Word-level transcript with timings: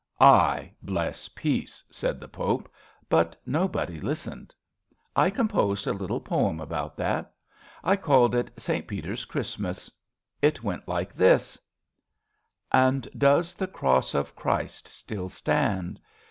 "/ 0.57 0.81
bless 0.81 1.29
Peace," 1.29 1.83
said 1.91 2.19
the 2.19 2.27
Pope; 2.27 2.73
but 3.07 3.35
nobody 3.45 3.99
listened. 4.01 4.51
I 5.15 5.29
composed 5.29 5.85
a 5.85 5.93
little 5.93 6.19
poem 6.19 6.59
about 6.59 6.97
that. 6.97 7.31
I 7.83 7.97
called 7.97 8.33
it 8.33 8.49
St. 8.59 8.87
Peter's 8.87 9.25
Christmas. 9.25 9.91
It 10.41 10.63
went 10.63 10.87
like 10.87 11.13
this:— 11.13 11.55
And 12.71 13.07
does 13.15 13.53
the 13.53 13.67
Cross 13.67 14.15
of 14.15 14.35
Christ 14.35 14.87
still 14.87 15.29
stand? 15.29 15.99